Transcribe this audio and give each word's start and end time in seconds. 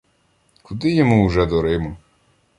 Куди 0.61 0.91
йому 0.93 1.25
уже 1.25 1.45
до 1.45 1.61
Риму? 1.61 1.97